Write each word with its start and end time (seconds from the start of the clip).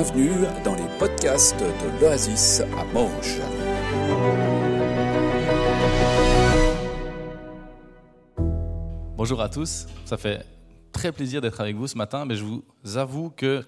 Bienvenue 0.00 0.46
dans 0.64 0.76
les 0.76 0.86
podcasts 1.00 1.58
de 1.58 2.00
l'Oasis 2.00 2.60
à 2.60 2.84
Manche. 2.94 3.38
Bonjour 9.16 9.40
à 9.40 9.48
tous, 9.48 9.88
ça 10.04 10.16
fait 10.16 10.46
très 10.92 11.10
plaisir 11.10 11.40
d'être 11.40 11.60
avec 11.60 11.74
vous 11.74 11.88
ce 11.88 11.98
matin, 11.98 12.26
mais 12.26 12.36
je 12.36 12.44
vous 12.44 12.62
avoue 12.94 13.30
que 13.30 13.64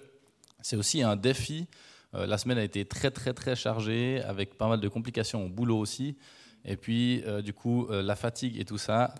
c'est 0.61 0.77
aussi 0.77 1.03
un 1.03 1.17
défi. 1.17 1.67
Euh, 2.15 2.25
la 2.25 2.37
semaine 2.37 2.59
a 2.59 2.63
été 2.63 2.85
très 2.85 3.11
très 3.11 3.33
très 3.33 3.57
chargée, 3.57 4.21
avec 4.23 4.57
pas 4.57 4.69
mal 4.69 4.79
de 4.79 4.87
complications 4.87 5.47
au 5.47 5.49
boulot 5.49 5.79
aussi. 5.79 6.15
Et 6.63 6.77
puis, 6.77 7.23
euh, 7.25 7.41
du 7.41 7.51
coup, 7.51 7.87
euh, 7.87 8.01
la 8.01 8.15
fatigue 8.15 8.57
et 8.57 8.63
tout 8.63 8.77
ça, 8.77 9.13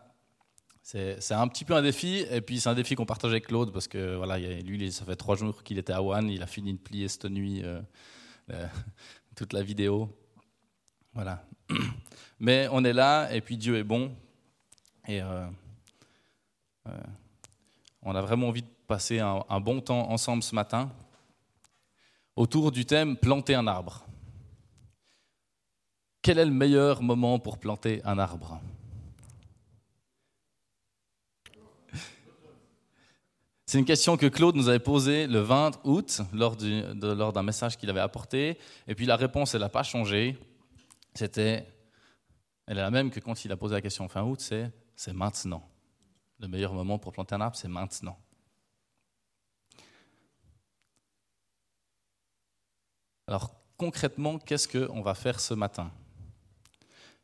c'est 0.82 1.32
un 1.32 1.48
petit 1.48 1.66
peu 1.66 1.76
un 1.76 1.82
défi. 1.82 2.26
Et 2.30 2.42
puis, 2.42 2.60
c'est 2.60 2.70
un 2.70 2.74
défi 2.74 2.96
qu'on 2.96 3.06
partage 3.06 3.32
avec 3.32 3.48
Claude, 3.48 3.72
parce 3.72 3.88
que 3.88 4.16
voilà, 4.16 4.38
lui, 4.38 4.92
ça 4.92 5.06
fait 5.06 5.16
trois 5.16 5.36
jours 5.36 5.64
qu'il 5.64 5.78
était 5.78 5.94
à 5.94 6.02
One, 6.02 6.30
il 6.30 6.42
a 6.42 6.48
fini 6.48 6.74
de 6.74 6.80
plier 6.80 7.08
cette 7.08 7.26
nuit 7.26 7.64
toute 9.36 9.54
la 9.54 9.64
vidéo. 9.64 10.10
Voilà. 11.14 11.46
Mais 12.40 12.68
on 12.72 12.84
est 12.84 12.94
là, 12.94 13.32
et 13.34 13.42
puis 13.42 13.58
Dieu 13.58 13.78
est 13.78 13.84
bon. 13.84 14.16
Et 15.08 15.22
on 18.02 18.16
a 18.16 18.22
vraiment 18.22 18.48
envie 18.48 18.64
de 18.64 18.68
passer 18.88 19.20
un 19.20 19.60
bon 19.60 19.82
temps 19.82 20.10
ensemble 20.10 20.44
ce 20.44 20.56
matin 20.56 20.92
autour 22.36 22.72
du 22.72 22.86
thème 22.86 23.18
planter 23.18 23.56
un 23.56 23.68
arbre. 23.68 24.06
Quel 26.22 26.38
est 26.38 26.46
le 26.46 26.52
meilleur 26.52 27.02
moment 27.02 27.40
pour 27.40 27.58
planter 27.58 28.02
un 28.06 28.20
arbre? 28.20 28.60
C'est 33.72 33.80
une 33.80 33.86
question 33.86 34.18
que 34.18 34.26
Claude 34.26 34.58
nous 34.58 34.68
avait 34.68 34.80
posée 34.80 35.28
le 35.28 35.40
20 35.40 35.80
août 35.86 36.20
lors, 36.34 36.58
d'un 36.58 37.42
message 37.42 37.78
qu'il 37.78 37.90
avait 37.90 38.02
apporté. 38.02 38.58
Et 38.86 38.96
puis 38.96 39.06
la 39.06 39.16
réponse, 39.16 39.56
elle 39.56 39.62
n'a 39.62 39.70
pas 39.70 39.84
changé. 39.84 40.38
C'était, 41.14 41.66
elle 42.68 42.78
est 42.78 42.82
la 42.82 42.92
même 42.92 43.10
que 43.10 43.22
quand 43.22 43.46
il 43.46 43.52
a 43.54 43.56
posé 43.56 43.74
la 43.74 43.82
question 43.82 44.10
fin 44.10 44.24
août, 44.24 44.42
c'est 44.42 44.70
c'est 44.94 45.14
maintenant. 45.14 45.66
Le 46.40 46.50
meilleur 46.50 46.74
moment 46.74 47.00
pour 47.00 47.14
planter 47.14 47.36
un 47.36 47.40
arbre, 47.40 47.56
c'est 47.56 47.70
maintenant. 47.70 48.20
Alors 53.26 53.56
concrètement, 53.78 54.38
qu'est-ce 54.38 54.68
qu'on 54.68 55.02
va 55.02 55.16
faire 55.16 55.40
ce 55.40 55.54
matin? 55.54 55.94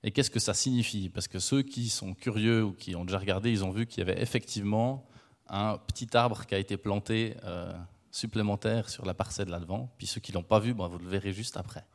Et 0.01 0.11
qu'est-ce 0.11 0.31
que 0.31 0.39
ça 0.39 0.53
signifie? 0.53 1.09
Parce 1.09 1.27
que 1.27 1.39
ceux 1.39 1.61
qui 1.61 1.89
sont 1.89 2.13
curieux 2.13 2.63
ou 2.63 2.71
qui 2.71 2.95
ont 2.95 3.03
déjà 3.03 3.19
regardé, 3.19 3.51
ils 3.51 3.65
ont 3.65 3.71
vu 3.71 3.85
qu'il 3.85 3.97
y 3.97 4.09
avait 4.09 4.21
effectivement 4.21 5.09
un 5.49 5.77
petit 5.77 6.15
arbre 6.15 6.45
qui 6.45 6.55
a 6.55 6.57
été 6.57 6.77
planté 6.77 7.35
euh, 7.43 7.73
supplémentaire 8.11 8.89
sur 8.89 9.05
la 9.05 9.13
parcelle 9.13 9.49
là-devant. 9.49 9.89
Puis 9.97 10.07
ceux 10.07 10.21
qui 10.21 10.31
ne 10.31 10.37
l'ont 10.37 10.43
pas 10.43 10.59
vu, 10.59 10.73
ben, 10.73 10.87
vous 10.87 10.97
le 10.97 11.07
verrez 11.07 11.33
juste 11.33 11.57
après. 11.57 11.85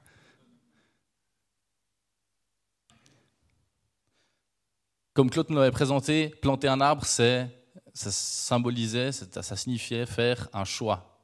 Comme 5.14 5.28
Claude 5.28 5.50
nous 5.50 5.56
l'avait 5.56 5.70
présenté, 5.70 6.28
planter 6.28 6.68
un 6.68 6.80
arbre, 6.80 7.04
ça 7.04 7.46
symbolisait, 7.94 9.12
ça 9.12 9.56
signifiait 9.56 10.06
faire 10.06 10.48
un 10.54 10.64
choix. 10.64 11.20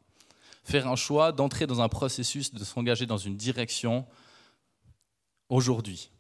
Faire 0.62 0.86
un 0.88 0.96
choix 0.96 1.32
d'entrer 1.32 1.66
dans 1.66 1.80
un 1.80 1.88
processus, 1.88 2.52
de 2.52 2.62
s'engager 2.62 3.06
dans 3.06 3.16
une 3.16 3.36
direction 3.36 4.06
aujourd'hui. 5.48 6.10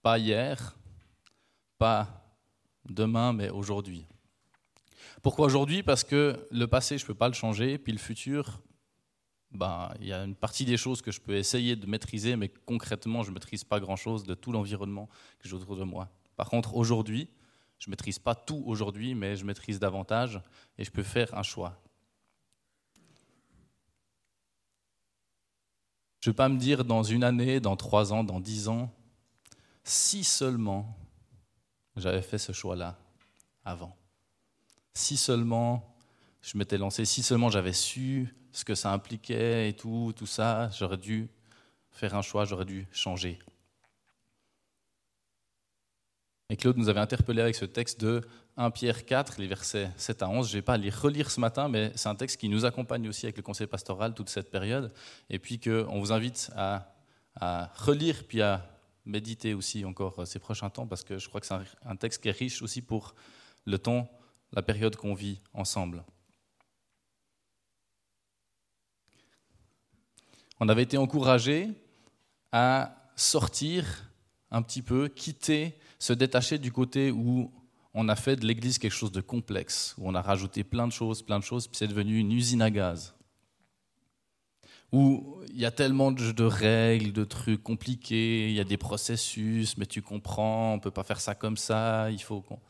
Pas 0.00 0.18
hier, 0.18 0.74
pas 1.76 2.08
demain, 2.88 3.34
mais 3.34 3.50
aujourd'hui. 3.50 4.06
Pourquoi 5.22 5.46
aujourd'hui? 5.46 5.82
Parce 5.82 6.04
que 6.04 6.46
le 6.50 6.66
passé, 6.66 6.98
je 6.98 7.04
ne 7.04 7.06
peux 7.08 7.14
pas 7.14 7.28
le 7.28 7.34
changer, 7.34 7.78
puis 7.78 7.92
le 7.92 7.98
futur, 7.98 8.60
ben, 9.54 9.92
il 10.00 10.08
y 10.08 10.12
a 10.12 10.24
une 10.24 10.34
partie 10.34 10.64
des 10.64 10.76
choses 10.76 11.00
que 11.00 11.12
je 11.12 11.20
peux 11.20 11.36
essayer 11.36 11.76
de 11.76 11.86
maîtriser, 11.86 12.36
mais 12.36 12.48
concrètement, 12.48 13.22
je 13.22 13.30
ne 13.30 13.34
maîtrise 13.34 13.64
pas 13.64 13.80
grand-chose 13.80 14.24
de 14.24 14.34
tout 14.34 14.52
l'environnement 14.52 15.08
que 15.38 15.48
j'ai 15.48 15.54
autour 15.54 15.76
de 15.76 15.84
moi. 15.84 16.10
Par 16.36 16.50
contre, 16.50 16.74
aujourd'hui, 16.74 17.28
je 17.78 17.88
ne 17.88 17.92
maîtrise 17.92 18.18
pas 18.18 18.34
tout 18.34 18.62
aujourd'hui, 18.66 19.14
mais 19.14 19.36
je 19.36 19.44
maîtrise 19.44 19.78
davantage 19.78 20.40
et 20.76 20.84
je 20.84 20.90
peux 20.90 21.02
faire 21.02 21.32
un 21.34 21.42
choix. 21.42 21.80
Je 26.20 26.30
ne 26.30 26.32
vais 26.32 26.36
pas 26.36 26.48
me 26.48 26.58
dire 26.58 26.84
dans 26.84 27.02
une 27.02 27.22
année, 27.22 27.60
dans 27.60 27.76
trois 27.76 28.12
ans, 28.12 28.24
dans 28.24 28.40
dix 28.40 28.68
ans, 28.68 28.90
si 29.84 30.24
seulement 30.24 30.96
j'avais 31.96 32.22
fait 32.22 32.38
ce 32.38 32.52
choix-là 32.52 32.98
avant 33.64 33.94
si 34.94 35.16
seulement 35.16 35.96
je 36.42 36.56
m'étais 36.56 36.78
lancé, 36.78 37.04
si 37.04 37.22
seulement 37.22 37.50
j'avais 37.50 37.72
su 37.72 38.34
ce 38.52 38.64
que 38.64 38.74
ça 38.74 38.92
impliquait 38.92 39.68
et 39.68 39.72
tout, 39.74 40.12
tout 40.16 40.26
ça, 40.26 40.70
j'aurais 40.78 40.96
dû 40.96 41.28
faire 41.90 42.14
un 42.14 42.22
choix, 42.22 42.44
j'aurais 42.44 42.64
dû 42.64 42.86
changer. 42.92 43.38
Et 46.50 46.56
Claude 46.56 46.76
nous 46.76 46.88
avait 46.88 47.00
interpellé 47.00 47.40
avec 47.40 47.54
ce 47.54 47.64
texte 47.64 48.00
de 48.00 48.20
1 48.56 48.70
Pierre 48.70 49.06
4, 49.06 49.40
les 49.40 49.46
versets 49.46 49.90
7 49.96 50.22
à 50.22 50.28
11. 50.28 50.46
Je 50.46 50.52
ne 50.52 50.58
vais 50.58 50.62
pas 50.62 50.76
les 50.76 50.90
relire 50.90 51.30
ce 51.30 51.40
matin, 51.40 51.68
mais 51.68 51.90
c'est 51.96 52.08
un 52.08 52.14
texte 52.14 52.38
qui 52.38 52.48
nous 52.48 52.64
accompagne 52.64 53.08
aussi 53.08 53.26
avec 53.26 53.36
le 53.36 53.42
conseil 53.42 53.66
pastoral 53.66 54.14
toute 54.14 54.28
cette 54.28 54.50
période. 54.50 54.92
Et 55.30 55.38
puis 55.38 55.58
qu'on 55.58 55.98
vous 55.98 56.12
invite 56.12 56.52
à, 56.54 56.94
à, 57.40 57.72
relire 57.74 58.24
puis 58.28 58.42
à 58.42 58.68
méditer 59.06 59.54
aussi 59.54 59.84
encore 59.84 60.26
ces 60.26 60.38
prochains 60.38 60.70
temps, 60.70 60.86
parce 60.86 61.02
que 61.02 61.18
je 61.18 61.28
crois 61.28 61.40
que 61.40 61.46
c'est 61.46 61.56
un 61.84 61.96
texte 61.96 62.22
qui 62.22 62.28
est 62.28 62.38
riche 62.38 62.62
aussi 62.62 62.82
pour 62.82 63.14
le 63.64 63.78
temps 63.78 64.08
la 64.54 64.62
période 64.62 64.96
qu'on 64.96 65.14
vit 65.14 65.40
ensemble. 65.52 66.04
On 70.60 70.68
avait 70.68 70.84
été 70.84 70.96
encouragé 70.96 71.68
à 72.52 72.96
sortir 73.16 74.10
un 74.50 74.62
petit 74.62 74.82
peu, 74.82 75.08
quitter, 75.08 75.74
se 75.98 76.12
détacher 76.12 76.58
du 76.58 76.70
côté 76.70 77.10
où 77.10 77.52
on 77.92 78.08
a 78.08 78.16
fait 78.16 78.36
de 78.36 78.46
l'Église 78.46 78.78
quelque 78.78 78.92
chose 78.92 79.12
de 79.12 79.20
complexe, 79.20 79.94
où 79.98 80.08
on 80.08 80.14
a 80.14 80.22
rajouté 80.22 80.64
plein 80.64 80.86
de 80.86 80.92
choses, 80.92 81.22
plein 81.22 81.38
de 81.38 81.44
choses, 81.44 81.66
puis 81.66 81.76
c'est 81.76 81.88
devenu 81.88 82.18
une 82.18 82.32
usine 82.32 82.62
à 82.62 82.70
gaz. 82.70 83.14
Où 84.92 85.40
il 85.48 85.58
y 85.58 85.64
a 85.64 85.72
tellement 85.72 86.12
de 86.12 86.44
règles, 86.44 87.12
de 87.12 87.24
trucs 87.24 87.62
compliqués, 87.62 88.48
il 88.48 88.54
y 88.54 88.60
a 88.60 88.64
des 88.64 88.76
processus, 88.76 89.76
mais 89.76 89.86
tu 89.86 90.02
comprends, 90.02 90.72
on 90.72 90.76
ne 90.76 90.80
peut 90.80 90.92
pas 90.92 91.02
faire 91.02 91.20
ça 91.20 91.34
comme 91.34 91.56
ça, 91.56 92.10
il 92.12 92.22
faut 92.22 92.40
qu'on 92.40 92.60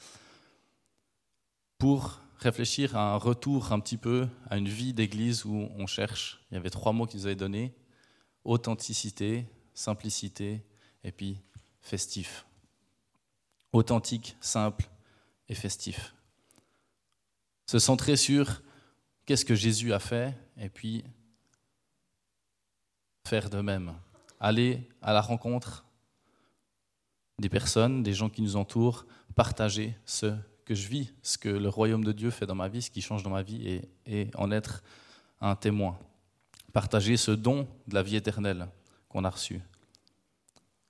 pour 1.85 2.19
réfléchir 2.39 2.97
à 2.97 3.13
un 3.13 3.17
retour 3.17 3.71
un 3.73 3.79
petit 3.79 3.99
peu 3.99 4.27
à 4.49 4.57
une 4.57 4.71
vie 4.71 4.95
d'église 4.95 5.45
où 5.45 5.69
on 5.77 5.87
cherche. 5.87 6.41
Il 6.51 6.55
y 6.55 6.57
avait 6.57 6.71
trois 6.71 6.95
mots 6.95 7.05
qu'ils 7.05 7.21
nous 7.21 7.27
avaient 7.27 7.37
donnés 7.37 7.75
authenticité, 8.43 9.47
simplicité 9.75 10.65
et 11.03 11.13
puis 11.13 11.43
festif. 11.83 12.47
Authentique, 13.75 14.35
simple 14.41 14.89
et 15.51 15.55
festif. 15.55 16.15
Se 17.67 17.79
centrer 17.79 18.17
sur 18.17 18.63
qu'est-ce 19.27 19.45
que 19.45 19.55
Jésus 19.55 19.93
a 19.93 19.99
fait 19.99 20.35
et 20.57 20.71
puis 20.71 21.05
faire 23.29 23.51
de 23.51 23.61
même. 23.61 23.93
Aller 24.41 24.89
à 25.03 25.13
la 25.13 25.21
rencontre 25.21 25.85
des 27.39 27.51
personnes, 27.51 28.03
des 28.03 28.15
gens 28.15 28.31
qui 28.31 28.41
nous 28.41 28.57
entourent, 28.57 29.05
partager 29.35 29.95
ce 30.07 30.35
que 30.65 30.75
je 30.75 30.89
vis, 30.89 31.13
ce 31.23 31.39
que 31.39 31.49
le 31.49 31.69
royaume 31.69 32.05
de 32.05 32.13
Dieu 32.13 32.31
fait 32.31 32.47
dans 32.47 32.55
ma 32.55 32.69
vie, 32.69 32.83
ce 32.83 32.91
qui 32.91 33.03
change 33.03 33.23
dans 33.23 33.31
ma 33.31 33.43
vie, 33.43 33.83
et, 34.07 34.31
en 34.35 34.51
être 34.51 34.83
un 35.41 35.57
témoin. 35.57 35.99
Partager 36.73 37.17
ce 37.17 37.31
don 37.31 37.69
de 37.87 37.95
la 37.95 38.03
vie 38.03 38.17
éternelle 38.17 38.69
qu'on 39.09 39.25
a 39.25 39.31
reçu. 39.31 39.61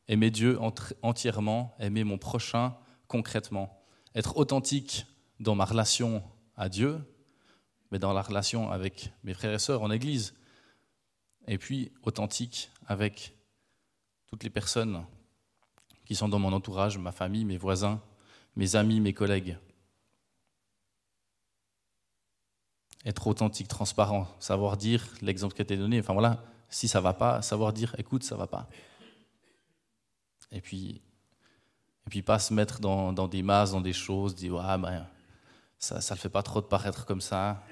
Aimer 0.06 0.30
Dieu 0.30 0.58
entièrement, 1.02 1.74
aimer 1.78 2.04
mon 2.04 2.18
prochain 2.18 2.76
concrètement. 3.08 3.82
Être 4.14 4.36
authentique 4.36 5.06
dans 5.40 5.54
ma 5.54 5.64
relation 5.64 6.22
à 6.56 6.68
Dieu, 6.68 7.00
mais 7.90 7.98
dans 7.98 8.12
la 8.12 8.22
relation 8.22 8.70
avec 8.70 9.12
mes 9.24 9.34
frères 9.34 9.52
et 9.52 9.58
sœurs 9.58 9.82
en 9.82 9.90
Église. 9.90 10.34
Et 11.46 11.58
puis 11.58 11.92
authentique 12.02 12.70
avec 12.86 13.34
toutes 14.26 14.44
les 14.44 14.50
personnes 14.50 15.04
qui 16.04 16.14
sont 16.14 16.28
dans 16.28 16.38
mon 16.38 16.52
entourage, 16.52 16.98
ma 16.98 17.12
famille, 17.12 17.44
mes 17.44 17.56
voisins, 17.56 18.00
mes 18.56 18.76
amis, 18.76 19.00
mes 19.00 19.12
collègues. 19.12 19.56
Être 23.04 23.26
authentique, 23.26 23.68
transparent, 23.68 24.28
savoir 24.38 24.76
dire 24.76 25.06
l'exemple 25.20 25.54
qui 25.54 25.60
a 25.60 25.64
été 25.64 25.76
donné, 25.76 26.00
enfin 26.00 26.14
voilà, 26.14 26.42
si 26.70 26.88
ça 26.88 27.00
va 27.00 27.12
pas, 27.12 27.42
savoir 27.42 27.72
dire 27.72 27.94
écoute, 27.98 28.24
ça 28.24 28.36
va 28.36 28.46
pas. 28.46 28.68
Et 30.50 30.60
puis, 30.60 31.02
et 32.06 32.10
puis 32.10 32.22
pas 32.22 32.38
se 32.38 32.54
mettre 32.54 32.80
dans, 32.80 33.12
des 33.28 33.42
masses, 33.42 33.72
dans 33.72 33.80
des 33.80 33.92
choses, 33.92 34.34
dire 34.34 34.56
ah 34.56 34.78
ben 34.78 35.06
ça 35.78 35.96
ne 35.96 36.10
le 36.10 36.16
fait 36.16 36.28
pas 36.28 36.42
trop 36.42 36.60
de 36.60 36.66
paraître 36.66 37.04
comme 37.04 37.20
ça. 37.20 37.62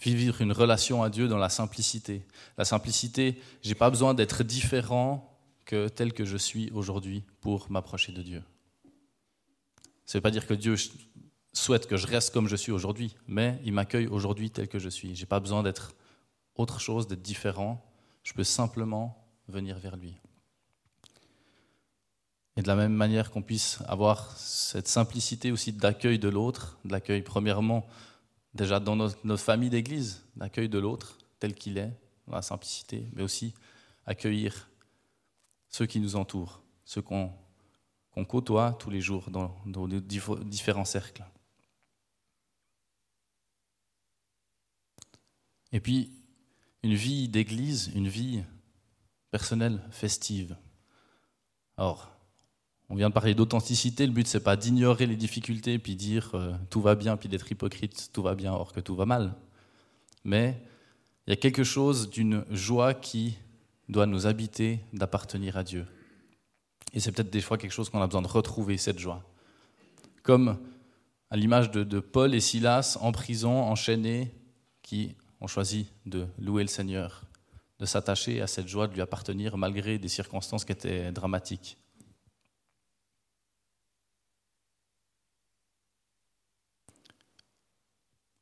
Vivre 0.00 0.40
une 0.40 0.52
relation 0.52 1.02
à 1.02 1.10
Dieu 1.10 1.28
dans 1.28 1.38
la 1.38 1.48
simplicité. 1.48 2.24
La 2.56 2.64
simplicité, 2.64 3.40
j'ai 3.62 3.74
pas 3.74 3.90
besoin 3.90 4.14
d'être 4.14 4.44
différent 4.44 5.38
que 5.64 5.88
tel 5.88 6.12
que 6.12 6.24
je 6.24 6.36
suis 6.36 6.70
aujourd'hui 6.70 7.24
pour 7.40 7.70
m'approcher 7.70 8.12
de 8.12 8.22
Dieu. 8.22 8.42
Ça 10.06 10.16
ne 10.16 10.20
veut 10.20 10.22
pas 10.22 10.30
dire 10.30 10.46
que 10.46 10.54
Dieu 10.54 10.76
souhaite 11.52 11.86
que 11.86 11.96
je 11.96 12.06
reste 12.06 12.32
comme 12.32 12.48
je 12.48 12.56
suis 12.56 12.72
aujourd'hui, 12.72 13.16
mais 13.26 13.60
il 13.64 13.72
m'accueille 13.72 14.06
aujourd'hui 14.06 14.50
tel 14.50 14.68
que 14.68 14.78
je 14.78 14.88
suis. 14.88 15.14
Je 15.14 15.22
n'ai 15.22 15.26
pas 15.26 15.40
besoin 15.40 15.62
d'être 15.62 15.94
autre 16.56 16.80
chose, 16.80 17.06
d'être 17.06 17.22
différent. 17.22 17.84
Je 18.22 18.32
peux 18.32 18.44
simplement 18.44 19.24
venir 19.48 19.78
vers 19.78 19.96
lui. 19.96 20.18
Et 22.56 22.62
de 22.62 22.66
la 22.66 22.74
même 22.74 22.92
manière 22.92 23.30
qu'on 23.30 23.42
puisse 23.42 23.78
avoir 23.86 24.36
cette 24.36 24.88
simplicité 24.88 25.52
aussi 25.52 25.72
d'accueil 25.72 26.18
de 26.18 26.28
l'autre, 26.28 26.78
de 26.84 26.92
l'accueil 26.92 27.22
premièrement 27.22 27.86
déjà 28.52 28.80
dans 28.80 28.96
notre, 28.96 29.36
famille 29.36 29.70
d'église, 29.70 30.24
l'accueil 30.36 30.68
de 30.68 30.78
l'autre 30.78 31.18
tel 31.38 31.54
qu'il 31.54 31.78
est, 31.78 31.92
dans 32.26 32.34
la 32.34 32.42
simplicité, 32.42 33.08
mais 33.12 33.22
aussi 33.22 33.54
accueillir 34.06 34.68
ceux 35.68 35.86
qui 35.86 36.00
nous 36.00 36.16
entourent, 36.16 36.60
ceux 36.84 37.00
qu'on 37.00 37.30
côtoie 38.26 38.72
tous 38.72 38.90
les 38.90 39.00
jours 39.00 39.30
dans, 39.30 39.54
dans 39.64 39.86
nos 39.86 40.00
différents 40.00 40.84
cercles. 40.84 41.24
Et 45.72 45.80
puis, 45.80 46.10
une 46.82 46.94
vie 46.94 47.28
d'église, 47.28 47.90
une 47.94 48.08
vie 48.08 48.42
personnelle, 49.30 49.82
festive. 49.90 50.56
Or, 51.76 52.10
on 52.88 52.94
vient 52.94 53.10
de 53.10 53.14
parler 53.14 53.34
d'authenticité, 53.34 54.06
le 54.06 54.12
but 54.12 54.26
c'est 54.26 54.42
pas 54.42 54.56
d'ignorer 54.56 55.06
les 55.06 55.16
difficultés 55.16 55.78
puis 55.78 55.94
dire 55.94 56.30
euh, 56.34 56.54
tout 56.70 56.80
va 56.80 56.94
bien 56.94 57.16
puis 57.16 57.28
d'être 57.28 57.50
hypocrite, 57.50 58.10
tout 58.12 58.22
va 58.22 58.34
bien 58.34 58.52
or 58.52 58.72
que 58.72 58.80
tout 58.80 58.96
va 58.96 59.04
mal. 59.04 59.34
Mais 60.24 60.60
il 61.26 61.30
y 61.30 61.32
a 61.34 61.36
quelque 61.36 61.64
chose 61.64 62.08
d'une 62.08 62.44
joie 62.50 62.94
qui 62.94 63.36
doit 63.88 64.06
nous 64.06 64.26
habiter 64.26 64.80
d'appartenir 64.94 65.58
à 65.58 65.64
Dieu. 65.64 65.86
Et 66.94 67.00
c'est 67.00 67.12
peut-être 67.12 67.30
des 67.30 67.42
fois 67.42 67.58
quelque 67.58 67.72
chose 67.72 67.90
qu'on 67.90 68.00
a 68.00 68.06
besoin 68.06 68.22
de 68.22 68.28
retrouver, 68.28 68.78
cette 68.78 68.98
joie. 68.98 69.22
Comme 70.22 70.58
à 71.30 71.36
l'image 71.36 71.70
de 71.70 72.00
Paul 72.00 72.34
et 72.34 72.40
Silas 72.40 72.96
en 73.02 73.12
prison, 73.12 73.62
enchaînés, 73.62 74.34
qui 74.82 75.14
ont 75.40 75.46
choisi 75.46 75.92
de 76.06 76.26
louer 76.38 76.62
le 76.62 76.68
Seigneur, 76.68 77.22
de 77.78 77.86
s'attacher 77.86 78.40
à 78.40 78.46
cette 78.46 78.68
joie, 78.68 78.88
de 78.88 78.94
lui 78.94 79.00
appartenir 79.00 79.56
malgré 79.56 79.98
des 79.98 80.08
circonstances 80.08 80.64
qui 80.64 80.72
étaient 80.72 81.12
dramatiques. 81.12 81.78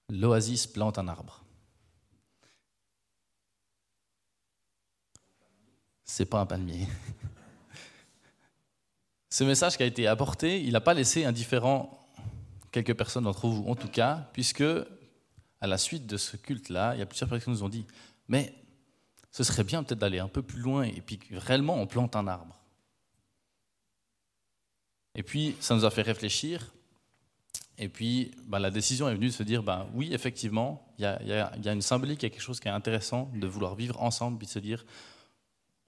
L'oasis 0.08 0.66
plante 0.66 0.98
un 0.98 1.08
arbre. 1.08 1.42
C'est 6.04 6.26
pas 6.26 6.40
un 6.40 6.46
palmier. 6.46 6.86
Ce 9.30 9.44
message 9.44 9.76
qui 9.76 9.82
a 9.82 9.86
été 9.86 10.06
apporté, 10.06 10.62
il 10.62 10.72
n'a 10.72 10.80
pas 10.80 10.94
laissé 10.94 11.24
indifférent 11.24 12.08
quelques 12.70 12.94
personnes 12.94 13.24
d'entre 13.24 13.48
vous, 13.48 13.68
en 13.68 13.74
tout 13.74 13.88
cas, 13.88 14.30
puisque 14.32 14.64
à 15.66 15.68
la 15.68 15.78
suite 15.78 16.06
de 16.06 16.16
ce 16.16 16.36
culte-là, 16.36 16.94
il 16.94 17.00
y 17.00 17.02
a 17.02 17.06
plusieurs 17.06 17.28
personnes 17.28 17.54
qui 17.54 17.58
nous 17.58 17.64
ont 17.64 17.68
dit, 17.68 17.86
mais 18.28 18.54
ce 19.32 19.42
serait 19.42 19.64
bien 19.64 19.82
peut-être 19.82 19.98
d'aller 19.98 20.20
un 20.20 20.28
peu 20.28 20.40
plus 20.40 20.60
loin 20.60 20.84
et 20.84 21.00
puis 21.00 21.18
réellement 21.32 21.74
on 21.74 21.88
plante 21.88 22.14
un 22.14 22.28
arbre. 22.28 22.58
Et 25.16 25.24
puis 25.24 25.56
ça 25.60 25.74
nous 25.74 25.84
a 25.84 25.90
fait 25.90 26.02
réfléchir. 26.02 26.72
Et 27.78 27.88
puis 27.88 28.30
bah, 28.46 28.60
la 28.60 28.70
décision 28.70 29.08
est 29.08 29.14
venue 29.14 29.26
de 29.26 29.32
se 29.32 29.42
dire, 29.42 29.62
bah, 29.64 29.88
oui, 29.92 30.14
effectivement, 30.14 30.86
il 30.98 31.02
y, 31.02 31.06
a, 31.06 31.72
une 31.72 31.82
symbolique, 31.82 32.22
il 32.22 32.26
y 32.26 32.28
a 32.28 32.30
quelque 32.30 32.40
chose 32.40 32.60
qui 32.60 32.68
est 32.68 32.70
intéressant 32.70 33.30
de 33.34 33.46
vouloir 33.48 33.74
vivre 33.74 34.00
ensemble, 34.00 34.38
puis 34.38 34.46
de 34.46 34.52
se 34.52 34.60
dire, 34.60 34.86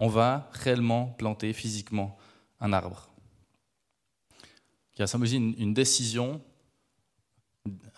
on 0.01 0.09
va 0.09 0.51
réellement 0.53 1.07
planter 1.07 1.53
physiquement 1.53 2.19
un 2.61 2.73
arbre. 2.73 3.09
Qui 4.93 5.03
a 5.03 5.07
symbolisé 5.07 5.37
une 5.37 5.73
décision 5.73 6.43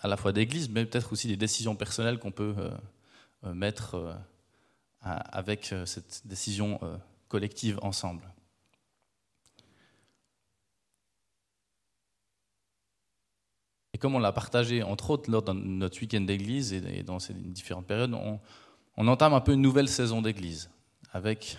à 0.01 0.07
la 0.07 0.17
fois 0.17 0.31
d'église, 0.31 0.69
mais 0.69 0.85
peut-être 0.85 1.13
aussi 1.13 1.27
des 1.27 1.37
décisions 1.37 1.75
personnelles 1.75 2.19
qu'on 2.19 2.31
peut 2.31 2.55
euh, 2.57 2.69
euh, 3.45 3.53
mettre 3.53 3.95
euh, 3.95 4.13
avec 5.01 5.73
cette 5.85 6.21
décision 6.25 6.79
collective 7.27 7.79
ensemble. 7.81 8.21
Et 13.93 13.97
comme 13.97 14.13
on 14.13 14.19
l'a 14.19 14.31
partagé, 14.31 14.83
entre 14.83 15.09
autres, 15.09 15.31
lors 15.31 15.41
de 15.41 15.53
notre 15.53 15.99
week-end 15.99 16.21
d'église 16.21 16.71
et 16.73 17.01
dans 17.01 17.17
ces 17.17 17.33
différentes 17.33 17.87
périodes, 17.87 18.13
on, 18.13 19.07
entame 19.07 19.33
un 19.33 19.41
peu 19.41 19.53
une 19.53 19.61
nouvelle 19.61 19.87
saison 19.87 20.21
d'église, 20.21 20.69
avec 21.13 21.57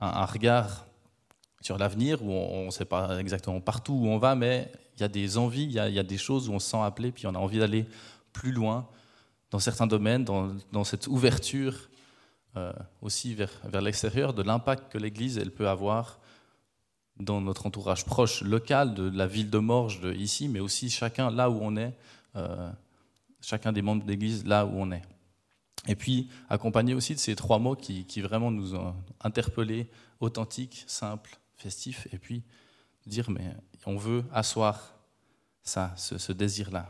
un 0.00 0.24
regard 0.24 0.84
sur 1.60 1.78
l'avenir, 1.78 2.22
où 2.22 2.30
on 2.30 2.66
ne 2.66 2.70
sait 2.70 2.84
pas 2.84 3.18
exactement 3.18 3.60
partout 3.60 3.94
où 3.94 4.06
on 4.08 4.18
va, 4.18 4.34
mais 4.34 4.70
il 4.96 5.00
y 5.00 5.04
a 5.04 5.08
des 5.08 5.36
envies, 5.38 5.64
il 5.64 5.72
y 5.72 5.78
a, 5.78 6.02
des 6.02 6.18
choses 6.18 6.48
où 6.48 6.52
on 6.52 6.58
se 6.58 6.70
sent 6.70 6.80
appelé, 6.80 7.12
puis 7.12 7.26
on 7.26 7.34
a 7.34 7.38
envie 7.38 7.58
d'aller 7.58 7.86
plus 8.32 8.52
loin 8.52 8.88
dans 9.50 9.58
certains 9.58 9.86
domaines, 9.86 10.24
dans, 10.24 10.84
cette 10.84 11.06
ouverture 11.06 11.88
euh, 12.56 12.72
aussi 13.02 13.34
vers, 13.34 13.50
vers 13.64 13.80
l'extérieur, 13.80 14.34
de 14.34 14.42
l'impact 14.42 14.92
que 14.92 14.98
l'Église 14.98 15.38
elle 15.38 15.50
peut 15.50 15.68
avoir 15.68 16.18
dans 17.18 17.40
notre 17.40 17.66
entourage 17.66 18.04
proche, 18.04 18.42
local, 18.42 18.94
de 18.94 19.10
la 19.10 19.26
ville 19.26 19.50
de 19.50 19.58
Morges, 19.58 20.00
de 20.00 20.12
ici, 20.12 20.48
mais 20.48 20.60
aussi 20.60 20.90
chacun 20.90 21.30
là 21.30 21.48
où 21.50 21.58
on 21.62 21.76
est, 21.76 21.94
euh, 22.36 22.70
chacun 23.40 23.72
des 23.72 23.82
membres 23.82 24.04
de 24.04 24.08
l'Église 24.08 24.44
là 24.44 24.66
où 24.66 24.72
on 24.74 24.92
est. 24.92 25.02
Et 25.88 25.94
puis, 25.94 26.28
accompagné 26.48 26.94
aussi 26.94 27.14
de 27.14 27.18
ces 27.18 27.36
trois 27.36 27.58
mots 27.58 27.76
qui, 27.76 28.04
qui 28.04 28.20
vraiment 28.20 28.50
nous 28.50 28.74
ont 28.74 28.94
interpellés, 29.22 29.88
authentique, 30.20 30.84
simple, 30.86 31.38
festif, 31.56 32.06
et 32.12 32.18
puis 32.18 32.42
dire, 33.06 33.30
mais 33.30 33.54
on 33.86 33.96
veut 33.96 34.24
asseoir 34.32 34.94
ça, 35.62 35.94
ce, 35.96 36.32
désir-là. 36.32 36.88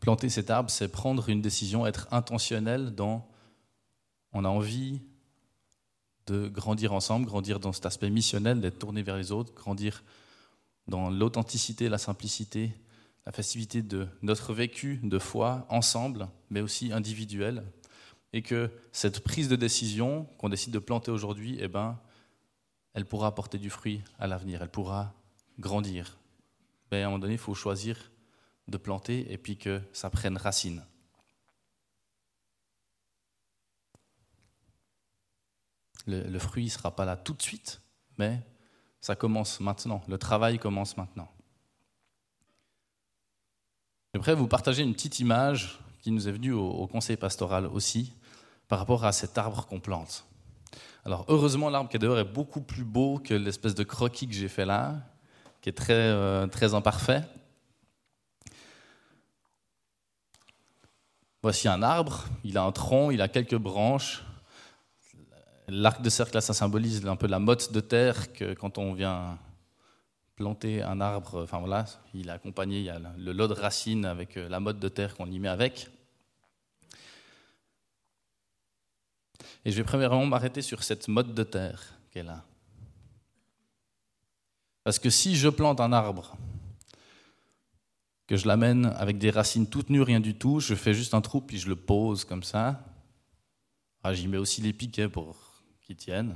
Planter 0.00 0.28
cet 0.28 0.50
arbre, 0.50 0.70
c'est 0.70 0.88
prendre 0.88 1.28
une 1.28 1.40
décision, 1.40 1.86
être 1.86 2.08
intentionnel 2.12 2.94
dans... 2.94 3.28
On 4.32 4.44
a 4.44 4.48
envie 4.48 5.00
de 6.26 6.48
grandir 6.48 6.92
ensemble, 6.92 7.26
grandir 7.26 7.60
dans 7.60 7.72
cet 7.72 7.86
aspect 7.86 8.10
missionnel, 8.10 8.60
d'être 8.60 8.78
tourné 8.78 9.02
vers 9.02 9.16
les 9.16 9.30
autres, 9.30 9.52
grandir 9.52 10.02
dans 10.88 11.10
l'authenticité, 11.10 11.88
la 11.88 11.98
simplicité, 11.98 12.72
la 13.26 13.32
festivité 13.32 13.82
de 13.82 14.08
notre 14.22 14.52
vécu 14.52 14.98
de 15.02 15.18
foi 15.18 15.66
ensemble, 15.68 16.28
mais 16.50 16.60
aussi 16.60 16.92
individuel, 16.92 17.64
et 18.32 18.42
que 18.42 18.70
cette 18.92 19.20
prise 19.20 19.48
de 19.48 19.56
décision 19.56 20.24
qu'on 20.38 20.48
décide 20.48 20.72
de 20.72 20.78
planter 20.78 21.10
aujourd'hui, 21.10 21.56
eh 21.60 21.68
ben, 21.68 22.00
elle 22.94 23.06
pourra 23.06 23.28
apporter 23.28 23.58
du 23.58 23.70
fruit 23.70 24.02
à 24.18 24.26
l'avenir, 24.26 24.62
elle 24.62 24.70
pourra 24.70 25.14
grandir. 25.58 26.18
Mais 26.90 27.02
à 27.02 27.06
un 27.06 27.10
moment 27.10 27.20
donné, 27.20 27.34
il 27.34 27.38
faut 27.38 27.54
choisir 27.54 28.10
de 28.68 28.76
planter 28.76 29.30
et 29.32 29.38
puis 29.38 29.56
que 29.56 29.80
ça 29.92 30.10
prenne 30.10 30.36
racine. 30.36 30.84
Le, 36.06 36.22
le 36.28 36.38
fruit 36.38 36.64
ne 36.64 36.70
sera 36.70 36.94
pas 36.94 37.04
là 37.04 37.16
tout 37.16 37.34
de 37.34 37.42
suite, 37.42 37.80
mais 38.18 38.40
ça 39.00 39.14
commence 39.14 39.60
maintenant. 39.60 40.02
Le 40.08 40.18
travail 40.18 40.58
commence 40.58 40.96
maintenant. 40.96 41.30
J'aimerais 44.14 44.34
vous 44.34 44.46
partager 44.46 44.82
une 44.82 44.92
petite 44.92 45.20
image 45.20 45.80
qui 46.02 46.10
nous 46.10 46.28
est 46.28 46.32
venue 46.32 46.52
au, 46.52 46.86
conseil 46.86 47.16
pastoral 47.16 47.64
aussi, 47.64 48.12
par 48.68 48.78
rapport 48.78 49.06
à 49.06 49.12
cet 49.12 49.38
arbre 49.38 49.64
qu'on 49.64 49.80
plante. 49.80 50.26
Alors 51.06 51.24
heureusement, 51.28 51.70
l'arbre 51.70 51.88
qui 51.88 51.96
est 51.96 51.98
dehors 51.98 52.18
est 52.18 52.24
beaucoup 52.24 52.60
plus 52.60 52.84
beau 52.84 53.18
que 53.18 53.32
l'espèce 53.32 53.74
de 53.74 53.84
croquis 53.84 54.28
que 54.28 54.34
j'ai 54.34 54.48
fait 54.48 54.66
là, 54.66 54.96
qui 55.62 55.70
est 55.70 55.72
très, 55.72 55.94
euh, 55.94 56.46
très 56.46 56.74
imparfait. 56.74 57.22
Voici 61.42 61.66
un 61.66 61.82
arbre, 61.82 62.26
il 62.44 62.58
a 62.58 62.64
un 62.64 62.72
tronc, 62.72 63.12
il 63.12 63.22
a 63.22 63.28
quelques 63.28 63.56
branches. 63.56 64.24
L'arc 65.68 66.02
de 66.02 66.10
cercle, 66.10 66.34
là, 66.34 66.42
ça 66.42 66.52
symbolise 66.52 67.06
un 67.06 67.16
peu 67.16 67.28
la 67.28 67.38
motte 67.38 67.72
de 67.72 67.80
terre 67.80 68.34
que 68.34 68.52
quand 68.52 68.76
on 68.76 68.92
vient 68.92 69.38
planter 70.42 70.82
un 70.82 71.00
arbre, 71.00 71.44
enfin 71.44 71.60
voilà, 71.60 71.84
il 72.14 72.26
est 72.26 72.32
accompagné, 72.32 72.78
il 72.78 72.84
y 72.84 72.90
a 72.90 72.98
le 73.16 73.32
lot 73.32 73.46
de 73.46 73.54
racines 73.54 74.04
avec 74.04 74.36
euh, 74.36 74.48
la 74.48 74.58
motte 74.58 74.80
de 74.80 74.88
terre 74.88 75.14
qu'on 75.14 75.30
y 75.30 75.38
met 75.38 75.46
avec. 75.48 75.88
Et 79.64 79.70
je 79.70 79.76
vais 79.76 79.84
premièrement 79.84 80.26
m'arrêter 80.26 80.60
sur 80.60 80.82
cette 80.82 81.06
motte 81.06 81.32
de 81.32 81.44
terre 81.44 81.94
qu'elle 82.10 82.28
a. 82.28 82.44
Parce 84.82 84.98
que 84.98 85.10
si 85.10 85.36
je 85.36 85.48
plante 85.48 85.80
un 85.80 85.92
arbre, 85.92 86.36
que 88.26 88.36
je 88.36 88.48
l'amène 88.48 88.86
avec 88.96 89.18
des 89.18 89.30
racines 89.30 89.68
toutes 89.68 89.90
nues, 89.90 90.02
rien 90.02 90.18
du 90.18 90.34
tout, 90.34 90.58
je 90.58 90.74
fais 90.74 90.92
juste 90.92 91.14
un 91.14 91.20
trou, 91.20 91.40
puis 91.40 91.58
je 91.58 91.68
le 91.68 91.76
pose 91.76 92.24
comme 92.24 92.42
ça. 92.42 92.84
Ah, 94.02 94.12
J'y 94.12 94.26
mets 94.26 94.38
aussi 94.38 94.60
les 94.60 94.72
piquets 94.72 95.08
pour 95.08 95.62
qu'ils 95.82 95.96
tiennent 95.96 96.34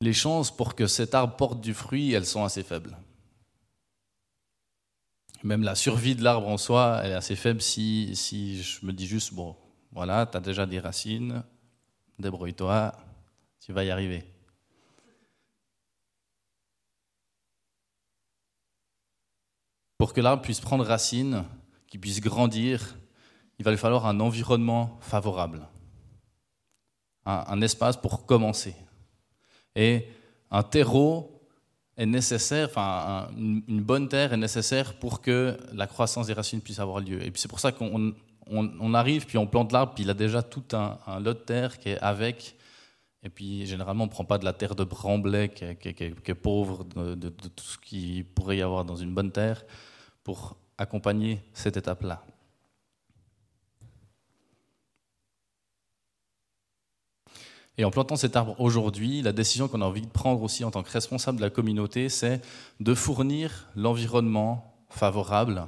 les 0.00 0.12
chances 0.12 0.54
pour 0.54 0.74
que 0.74 0.86
cet 0.86 1.14
arbre 1.14 1.36
porte 1.36 1.60
du 1.60 1.74
fruit, 1.74 2.12
elles 2.12 2.26
sont 2.26 2.44
assez 2.44 2.62
faibles. 2.62 2.96
Même 5.42 5.62
la 5.62 5.74
survie 5.74 6.14
de 6.14 6.22
l'arbre 6.22 6.48
en 6.48 6.58
soi, 6.58 7.00
elle 7.02 7.12
est 7.12 7.14
assez 7.14 7.36
faible 7.36 7.62
si, 7.62 8.14
si 8.14 8.62
je 8.62 8.84
me 8.84 8.92
dis 8.92 9.06
juste, 9.06 9.32
bon, 9.34 9.56
voilà, 9.92 10.26
tu 10.26 10.36
as 10.36 10.40
déjà 10.40 10.66
des 10.66 10.80
racines, 10.80 11.42
débrouille-toi, 12.18 12.94
tu 13.60 13.72
vas 13.72 13.84
y 13.84 13.90
arriver. 13.90 14.24
Pour 19.98 20.12
que 20.12 20.20
l'arbre 20.20 20.42
puisse 20.42 20.60
prendre 20.60 20.84
racine, 20.84 21.44
qu'il 21.86 22.00
puisse 22.00 22.20
grandir, 22.20 22.96
il 23.58 23.64
va 23.64 23.70
lui 23.70 23.78
falloir 23.78 24.06
un 24.06 24.20
environnement 24.20 24.98
favorable, 25.02 25.68
un, 27.26 27.60
espace 27.60 27.98
pour 27.98 28.24
commencer. 28.24 28.74
Et 29.80 30.06
un 30.50 30.62
terreau 30.62 31.40
est 31.96 32.04
nécessaire, 32.04 32.68
enfin 32.68 33.28
une, 33.34 33.80
bonne 33.80 34.08
terre 34.08 34.34
est 34.34 34.36
nécessaire 34.36 34.92
pour 34.98 35.22
que 35.22 35.56
la 35.72 35.86
croissance 35.86 36.26
des 36.26 36.34
racines 36.34 36.60
puisse 36.60 36.78
avoir 36.78 37.00
lieu. 37.00 37.24
Et 37.24 37.30
puis 37.30 37.40
c'est 37.40 37.48
pour 37.48 37.60
ça 37.60 37.72
qu'on 37.72 38.94
arrive, 38.94 39.24
puis 39.24 39.38
on 39.38 39.46
plante 39.46 39.72
l'arbre, 39.72 39.94
puis 39.94 40.04
il 40.04 40.10
a 40.10 40.14
déjà 40.14 40.42
tout 40.42 40.64
un, 40.72 40.98
lot 41.20 41.32
de 41.32 41.38
terre 41.38 41.78
qui 41.78 41.88
est 41.88 41.98
avec. 42.00 42.56
Et 43.22 43.30
puis 43.30 43.64
généralement 43.64 44.04
on 44.04 44.06
ne 44.06 44.12
prend 44.12 44.26
pas 44.26 44.36
de 44.36 44.44
la 44.44 44.52
terre 44.52 44.74
de 44.74 44.84
Bramblay 44.84 45.48
qui 45.48 45.64
est, 45.64 46.34
pauvre 46.34 46.84
de, 46.84 47.14
de, 47.14 47.28
tout 47.30 47.64
ce 47.64 47.78
qu'il 47.78 48.26
pourrait 48.26 48.58
y 48.58 48.62
avoir 48.62 48.84
dans 48.84 48.96
une 48.96 49.14
bonne 49.14 49.32
terre 49.32 49.64
pour 50.24 50.58
accompagner 50.76 51.40
cette 51.54 51.78
étape-là. 51.78 52.22
Et 57.80 57.84
en 57.86 57.90
plantant 57.90 58.16
cet 58.16 58.36
arbre 58.36 58.60
aujourd'hui, 58.60 59.22
la 59.22 59.32
décision 59.32 59.66
qu'on 59.66 59.80
a 59.80 59.86
envie 59.86 60.02
de 60.02 60.06
prendre 60.06 60.42
aussi 60.42 60.64
en 60.64 60.70
tant 60.70 60.82
que 60.82 60.90
responsable 60.90 61.38
de 61.38 61.42
la 61.42 61.48
communauté, 61.48 62.10
c'est 62.10 62.42
de 62.78 62.92
fournir 62.92 63.68
l'environnement 63.74 64.84
favorable 64.90 65.66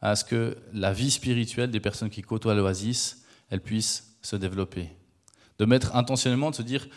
à 0.00 0.16
ce 0.16 0.24
que 0.24 0.58
la 0.72 0.92
vie 0.92 1.12
spirituelle 1.12 1.70
des 1.70 1.78
personnes 1.78 2.10
qui 2.10 2.22
côtoient 2.22 2.56
l'oasis, 2.56 3.24
elle 3.48 3.60
puisse 3.60 4.16
se 4.22 4.34
développer. 4.34 4.88
De 5.60 5.66
mettre 5.66 5.94
intentionnellement, 5.94 6.50
de 6.50 6.56
se 6.56 6.62
dire, 6.62 6.88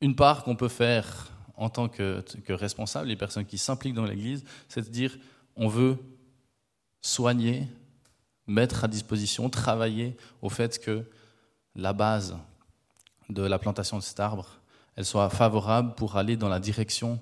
une 0.00 0.14
part 0.14 0.44
qu'on 0.44 0.54
peut 0.54 0.68
faire 0.68 1.32
en 1.56 1.70
tant 1.70 1.88
que, 1.88 2.22
que 2.44 2.52
responsable, 2.52 3.08
les 3.08 3.16
personnes 3.16 3.46
qui 3.46 3.58
s'impliquent 3.58 3.94
dans 3.94 4.04
l'Église, 4.04 4.44
c'est 4.68 4.82
de 4.82 4.92
dire, 4.92 5.18
on 5.56 5.66
veut 5.66 5.98
soigner, 7.02 7.66
mettre 8.46 8.84
à 8.84 8.86
disposition, 8.86 9.50
travailler 9.50 10.16
au 10.40 10.50
fait 10.50 10.78
que 10.78 11.02
la 11.74 11.92
base 11.92 12.36
de 13.28 13.42
la 13.42 13.58
plantation 13.58 13.98
de 13.98 14.02
cet 14.02 14.20
arbre, 14.20 14.60
elle 14.96 15.04
soit 15.04 15.30
favorable 15.30 15.94
pour 15.94 16.16
aller 16.16 16.36
dans 16.36 16.48
la 16.48 16.60
direction 16.60 17.20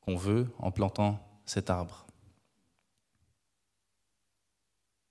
qu'on 0.00 0.16
veut 0.16 0.50
en 0.58 0.70
plantant 0.70 1.18
cet 1.44 1.70
arbre. 1.70 2.06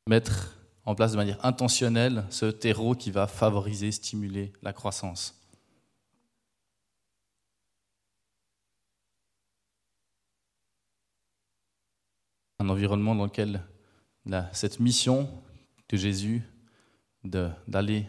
Mettre 0.08 0.58
en 0.84 0.96
place 0.96 1.12
de 1.12 1.18
manière 1.18 1.44
intentionnelle 1.46 2.26
ce 2.30 2.48
terreau 2.48 2.96
qui 2.96 3.12
va 3.12 3.28
favoriser, 3.28 3.92
stimuler 3.92 4.52
la 4.62 4.74
croissance. 4.74 5.38
Un 12.60 12.70
environnement 12.70 13.16
dans 13.16 13.26
lequel 13.26 13.62
cette 14.54 14.80
mission 14.80 15.30
de 15.90 15.98
Jésus 15.98 16.44
d'aller 17.24 18.08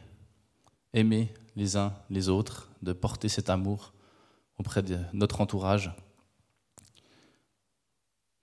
aimer 0.93 1.33
les 1.57 1.77
uns 1.77 1.95
les 2.11 2.29
autres, 2.29 2.71
de 2.83 2.93
porter 2.93 3.29
cet 3.29 3.51
amour 3.51 3.93
auprès 4.59 4.83
de 4.83 4.99
notre 5.13 5.41
entourage. 5.41 5.95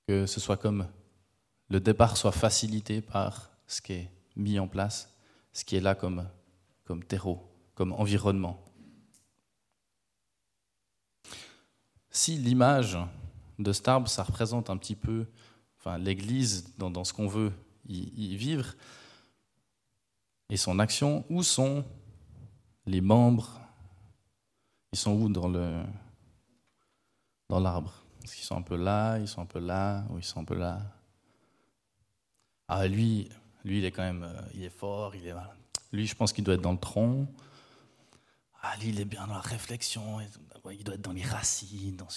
Que 0.08 0.26
ce 0.26 0.40
soit 0.40 0.58
comme 0.58 0.88
le 1.70 1.80
départ 1.80 2.18
soit 2.18 2.32
facilité 2.32 3.02
par 3.02 3.52
ce 3.68 3.82
qui 3.82 3.94
est 3.94 4.12
mis 4.36 4.60
en 4.60 4.68
place, 4.68 5.14
ce 5.54 5.64
qui 5.64 5.76
est 5.76 5.82
là 5.82 5.96
comme, 5.96 6.28
comme 6.84 7.04
terreau, 7.04 7.48
comme 7.76 7.94
environnement. 7.94 8.64
Si 12.12 12.38
l'image 12.38 12.98
de 13.60 13.72
Starb, 13.72 14.08
ça 14.08 14.24
représente 14.24 14.70
un 14.70 14.78
petit 14.78 14.96
peu 14.96 15.28
enfin, 15.80 15.98
l'Église 15.98 16.74
dans, 16.78 16.90
dans, 16.90 17.04
ce 17.04 17.14
qu'on 17.14 17.28
veut 17.28 17.54
y, 17.88 18.34
y, 18.34 18.36
vivre, 18.36 18.74
et 20.50 20.58
son 20.58 20.80
action, 20.80 21.26
où 21.30 21.44
sont 21.44 21.86
les 22.90 23.02
membres, 23.02 23.62
ils 24.92 24.98
sont 24.98 25.14
où 25.14 25.30
dans 25.30 25.48
le 25.48 25.84
dans 27.48 27.60
l'arbre? 27.60 27.94
Est-ce 28.24 28.36
qu'ils 28.36 28.46
sont 28.46 28.58
un 28.58 28.62
peu 28.62 28.76
là, 28.76 29.18
ils 29.20 29.28
sont 29.28 29.42
un 29.42 29.46
peu 29.46 29.60
là, 29.60 30.04
ou 30.10 30.18
ils 30.18 30.24
sont 30.24 30.42
un 30.42 30.46
peu 30.46 30.56
là? 30.56 30.82
Ah 32.68 32.88
lui, 32.88 33.30
lui 33.64 33.80
il 33.80 33.86
est 33.86 33.92
quand 33.92 34.04
même, 34.04 34.24
euh, 34.24 34.42
il 34.54 34.64
est 34.64 34.70
fort, 34.70 35.16
il 35.16 35.28
est 35.28 35.36
lui 35.92 36.06
je 36.08 36.16
pense 36.16 36.34
qu'il 36.34 36.44
doit 36.44 36.56
être 36.56 36.62
dans 36.62 36.74
le 36.74 36.80
tronc. 36.80 37.28
Ah 38.62 38.76
lui 38.78 38.90
il 38.90 39.00
est 39.00 39.06
bien 39.06 39.26
dans 39.28 39.36
la 39.36 39.42
réflexion, 39.42 40.20
il 40.72 40.84
doit 40.84 40.96
être 40.96 41.02
dans 41.02 41.14
les 41.14 41.24
racines, 41.24 41.96
dans 41.96 42.10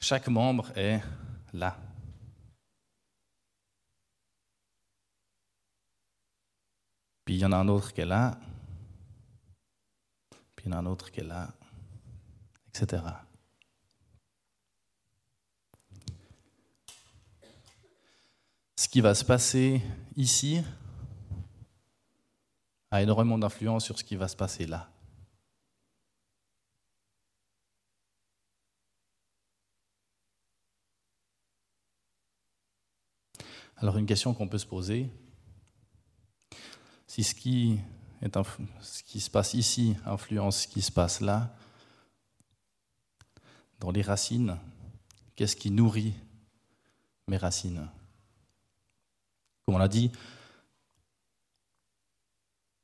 Chaque 0.00 0.28
membre 0.28 0.70
est 0.76 1.02
là. 1.52 1.76
Puis 7.28 7.34
il 7.34 7.40
y 7.40 7.44
en 7.44 7.52
a 7.52 7.58
un 7.58 7.68
autre 7.68 7.92
qui 7.92 8.00
est 8.00 8.06
là. 8.06 8.40
Puis 10.56 10.64
il 10.64 10.72
y 10.72 10.74
en 10.74 10.78
a 10.78 10.80
un 10.80 10.86
autre 10.86 11.10
qui 11.10 11.20
est 11.20 11.24
là. 11.24 11.52
Etc. 12.68 13.02
Ce 18.76 18.88
qui 18.88 19.02
va 19.02 19.14
se 19.14 19.26
passer 19.26 19.82
ici 20.16 20.62
a 22.90 23.02
énormément 23.02 23.36
d'influence 23.36 23.84
sur 23.84 23.98
ce 23.98 24.04
qui 24.04 24.16
va 24.16 24.26
se 24.26 24.34
passer 24.34 24.64
là. 24.64 24.90
Alors 33.76 33.98
une 33.98 34.06
question 34.06 34.32
qu'on 34.32 34.48
peut 34.48 34.56
se 34.56 34.64
poser, 34.64 35.12
si 37.18 37.24
ce 37.24 37.34
qui, 37.34 37.80
est, 38.22 38.38
ce 38.80 39.02
qui 39.02 39.18
se 39.18 39.28
passe 39.28 39.54
ici 39.54 39.96
influence 40.06 40.62
ce 40.62 40.68
qui 40.68 40.80
se 40.80 40.92
passe 40.92 41.20
là, 41.20 41.52
dans 43.80 43.90
les 43.90 44.02
racines, 44.02 44.56
qu'est-ce 45.34 45.56
qui 45.56 45.72
nourrit 45.72 46.14
mes 47.26 47.36
racines? 47.36 47.88
Comme 49.66 49.74
on 49.74 49.78
l'a 49.78 49.88
dit, 49.88 50.12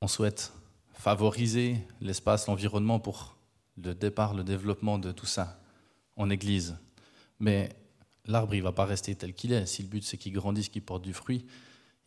on 0.00 0.08
souhaite 0.08 0.52
favoriser 0.94 1.78
l'espace, 2.00 2.48
l'environnement 2.48 2.98
pour 2.98 3.36
le 3.76 3.94
départ, 3.94 4.34
le 4.34 4.42
développement 4.42 4.98
de 4.98 5.12
tout 5.12 5.26
ça 5.26 5.60
en 6.16 6.28
Église. 6.28 6.76
Mais 7.38 7.68
l'arbre, 8.24 8.56
il 8.56 8.58
ne 8.58 8.64
va 8.64 8.72
pas 8.72 8.84
rester 8.84 9.14
tel 9.14 9.32
qu'il 9.32 9.52
est. 9.52 9.66
Si 9.66 9.82
le 9.82 9.88
but, 9.88 10.02
c'est 10.02 10.18
qu'il 10.18 10.32
grandisse, 10.32 10.70
qu'il 10.70 10.82
porte 10.82 11.02
du 11.02 11.12
fruit, 11.12 11.46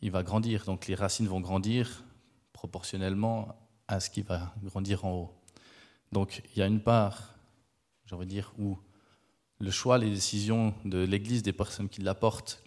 il 0.02 0.10
va 0.10 0.22
grandir. 0.22 0.66
Donc 0.66 0.88
les 0.88 0.94
racines 0.94 1.26
vont 1.26 1.40
grandir, 1.40 2.04
proportionnellement 2.58 3.56
à 3.86 4.00
ce 4.00 4.10
qui 4.10 4.22
va 4.22 4.52
grandir 4.64 5.04
en 5.04 5.12
haut. 5.12 5.32
Donc 6.10 6.42
il 6.50 6.58
y 6.58 6.62
a 6.62 6.66
une 6.66 6.82
part, 6.82 7.34
j'ai 8.06 8.16
dire, 8.26 8.52
où 8.58 8.76
le 9.60 9.70
choix, 9.70 9.96
les 9.96 10.10
décisions 10.10 10.74
de 10.84 10.98
l'Église, 10.98 11.44
des 11.44 11.52
personnes 11.52 11.88
qui 11.88 12.00
l'apportent, 12.00 12.60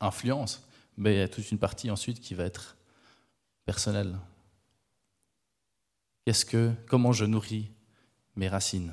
influencent, 0.00 0.58
mais 0.96 1.14
il 1.14 1.18
y 1.18 1.22
a 1.22 1.28
toute 1.28 1.52
une 1.52 1.58
partie 1.58 1.88
ensuite 1.88 2.20
qui 2.20 2.34
va 2.34 2.44
être 2.44 2.76
personnelle. 3.64 4.18
Qu'est-ce 6.24 6.44
que, 6.44 6.72
comment 6.88 7.12
je 7.12 7.26
nourris 7.26 7.70
mes 8.34 8.48
racines? 8.48 8.92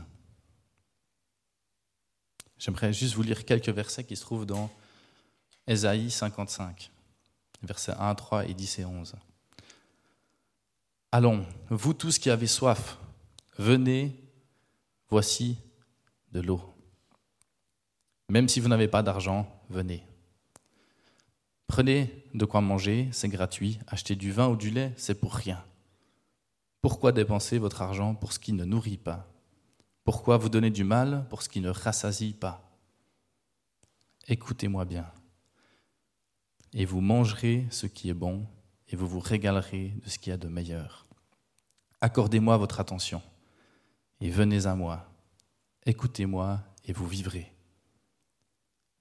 J'aimerais 2.59 2.93
juste 2.93 3.15
vous 3.15 3.23
lire 3.23 3.45
quelques 3.45 3.69
versets 3.69 4.03
qui 4.03 4.15
se 4.15 4.21
trouvent 4.21 4.45
dans 4.45 4.69
Ésaïe 5.65 6.11
55, 6.11 6.91
versets 7.63 7.93
1, 7.97 8.13
3 8.13 8.45
et 8.45 8.53
10 8.53 8.79
et 8.79 8.85
11. 8.85 9.15
Allons, 11.13 11.45
vous 11.69 11.93
tous 11.93 12.19
qui 12.19 12.29
avez 12.29 12.47
soif, 12.47 12.97
venez, 13.57 14.13
voici 15.09 15.57
de 16.33 16.41
l'eau. 16.41 16.61
Même 18.27 18.49
si 18.49 18.59
vous 18.59 18.67
n'avez 18.67 18.89
pas 18.89 19.03
d'argent, 19.03 19.47
venez. 19.69 20.03
Prenez 21.67 22.25
de 22.33 22.43
quoi 22.43 22.59
manger, 22.59 23.07
c'est 23.13 23.29
gratuit. 23.29 23.79
Achetez 23.87 24.17
du 24.17 24.33
vin 24.33 24.49
ou 24.49 24.57
du 24.57 24.69
lait, 24.69 24.93
c'est 24.97 25.19
pour 25.19 25.33
rien. 25.33 25.63
Pourquoi 26.81 27.13
dépenser 27.13 27.57
votre 27.57 27.81
argent 27.81 28.13
pour 28.13 28.33
ce 28.33 28.39
qui 28.39 28.51
ne 28.51 28.65
nourrit 28.65 28.97
pas? 28.97 29.31
Pourquoi 30.03 30.37
vous 30.37 30.49
donner 30.49 30.71
du 30.71 30.83
mal 30.83 31.25
pour 31.29 31.41
ce 31.41 31.47
qui 31.47 31.61
ne 31.61 31.69
rassasie 31.69 32.33
pas? 32.33 32.69
Écoutez-moi 34.27 34.83
bien. 34.83 35.09
Et 36.73 36.83
vous 36.83 36.99
mangerez 36.99 37.65
ce 37.69 37.87
qui 37.87 38.09
est 38.09 38.13
bon 38.13 38.45
et 38.89 38.95
vous 38.95 39.07
vous 39.07 39.19
régalerez 39.19 39.93
de 40.03 40.09
ce 40.09 40.17
qu'il 40.17 40.31
y 40.31 40.33
a 40.33 40.37
de 40.37 40.47
meilleur. 40.47 41.05
Accordez-moi 42.01 42.57
votre 42.57 42.79
attention 42.79 43.21
et 44.21 44.29
venez 44.29 44.65
à 44.65 44.75
moi. 44.75 45.09
Écoutez-moi 45.85 46.59
et 46.85 46.93
vous 46.93 47.07
vivrez. 47.07 47.51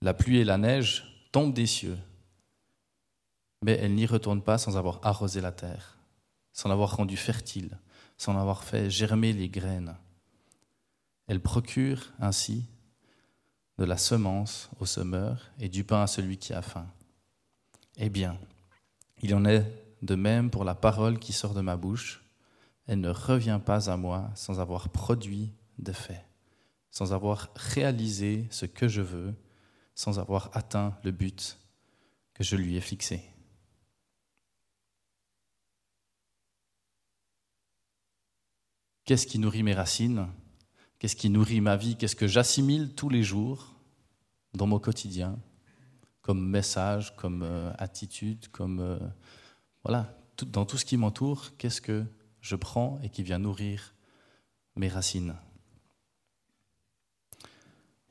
La 0.02 0.14
pluie 0.14 0.38
et 0.38 0.44
la 0.44 0.58
neige 0.58 1.28
tombent 1.32 1.54
des 1.54 1.66
cieux. 1.66 1.98
mais 3.62 3.72
elle 3.72 3.94
n'y 3.94 4.06
retourne 4.06 4.42
pas 4.42 4.58
sans 4.58 4.76
avoir 4.76 5.00
arrosé 5.02 5.40
la 5.40 5.50
terre, 5.50 5.98
sans 6.52 6.68
l'avoir 6.68 6.96
rendue 6.96 7.16
fertile, 7.16 7.78
sans 8.16 8.38
avoir 8.38 8.62
fait 8.62 8.90
germer 8.90 9.32
les 9.32 9.48
graines. 9.48 9.96
Elle 11.26 11.40
procure 11.40 12.12
ainsi 12.20 12.64
de 13.78 13.84
la 13.84 13.96
semence 13.96 14.70
au 14.78 14.86
semeur 14.86 15.50
et 15.58 15.68
du 15.68 15.84
pain 15.84 16.02
à 16.02 16.06
celui 16.06 16.38
qui 16.38 16.52
a 16.52 16.62
faim. 16.62 16.86
Eh 17.96 18.08
bien, 18.08 18.38
il 19.22 19.34
en 19.34 19.44
est 19.44 19.64
de 20.02 20.14
même 20.14 20.50
pour 20.50 20.64
la 20.64 20.74
parole 20.74 21.18
qui 21.18 21.32
sort 21.32 21.54
de 21.54 21.60
ma 21.60 21.76
bouche. 21.76 22.24
Elle 22.86 23.00
ne 23.00 23.10
revient 23.10 23.60
pas 23.64 23.90
à 23.90 23.96
moi 23.96 24.30
sans 24.34 24.60
avoir 24.60 24.88
produit 24.90 25.52
de 25.78 25.92
fait, 25.92 26.24
sans 26.90 27.12
avoir 27.12 27.50
réalisé 27.54 28.46
ce 28.50 28.66
que 28.66 28.88
je 28.88 29.02
veux, 29.02 29.34
sans 29.94 30.18
avoir 30.18 30.50
atteint 30.54 30.96
le 31.02 31.10
but 31.10 31.58
que 32.34 32.44
je 32.44 32.56
lui 32.56 32.76
ai 32.76 32.80
fixé. 32.80 33.22
Qu'est-ce 39.04 39.26
qui 39.26 39.38
nourrit 39.38 39.62
mes 39.62 39.74
racines? 39.74 40.26
Qu'est-ce 40.98 41.16
qui 41.16 41.30
nourrit 41.30 41.60
ma 41.60 41.76
vie? 41.76 41.96
Qu'est-ce 41.96 42.16
que 42.16 42.26
j'assimile 42.26 42.94
tous 42.94 43.08
les 43.08 43.22
jours 43.22 43.74
dans 44.54 44.66
mon 44.66 44.78
quotidien? 44.78 45.38
Comme 46.26 46.44
message, 46.44 47.14
comme 47.14 47.44
euh, 47.44 47.72
attitude, 47.78 48.48
comme 48.48 48.80
euh, 48.80 48.98
voilà, 49.84 50.12
dans 50.42 50.66
tout 50.66 50.76
ce 50.76 50.84
qui 50.84 50.96
m'entoure, 50.96 51.56
qu'est-ce 51.56 51.80
que 51.80 52.04
je 52.40 52.56
prends 52.56 52.98
et 53.04 53.10
qui 53.10 53.22
vient 53.22 53.38
nourrir 53.38 53.94
mes 54.74 54.88
racines? 54.88 55.36